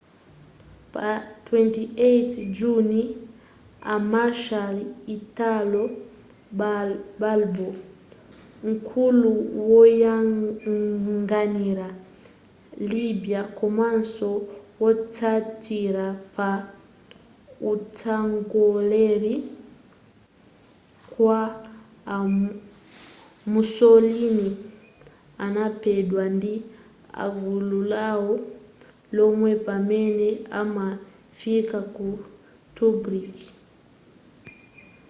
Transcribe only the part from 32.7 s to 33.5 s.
tobruk